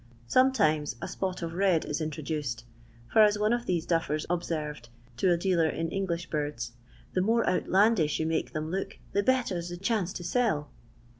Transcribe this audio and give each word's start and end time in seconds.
Sometimes 0.25 0.95
a 0.99 1.07
spot 1.07 1.43
of 1.43 1.53
red 1.53 1.85
is 1.85 2.01
introduced, 2.01 2.63
for 3.13 3.21
as 3.21 3.37
one 3.37 3.53
of 3.53 3.67
these 3.67 3.85
duffers 3.85 4.25
observed 4.31 4.89
to 5.17 5.31
a 5.31 5.37
dealer 5.37 5.69
in 5.69 5.89
English 5.91 6.27
birds, 6.31 6.71
"the 7.13 7.21
more 7.21 7.47
outlandish 7.47 8.19
you 8.19 8.25
make 8.25 8.51
them 8.51 8.71
look, 8.71 8.97
the 9.13 9.21
better 9.21 9.61
's 9.61 9.69
the 9.69 9.77
chance 9.77 10.11
to 10.13 10.23
sell." 10.23 10.71